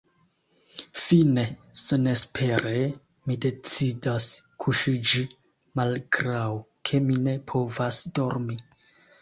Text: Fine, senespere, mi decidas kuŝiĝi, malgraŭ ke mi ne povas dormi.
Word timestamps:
Fine, 1.01 1.43
senespere, 1.81 2.71
mi 3.27 3.37
decidas 3.45 4.31
kuŝiĝi, 4.65 5.23
malgraŭ 5.81 6.49
ke 6.91 7.05
mi 7.09 7.23
ne 7.29 7.39
povas 7.53 8.05
dormi. 8.19 8.59